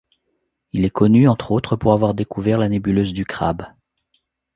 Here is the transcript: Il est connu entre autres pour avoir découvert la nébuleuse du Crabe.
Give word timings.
Il 0.73 0.83
est 0.83 0.89
connu 0.89 1.27
entre 1.29 1.51
autres 1.51 1.75
pour 1.75 1.93
avoir 1.93 2.15
découvert 2.15 2.57
la 2.57 2.69
nébuleuse 2.69 3.13
du 3.13 3.23
Crabe. 3.23 3.67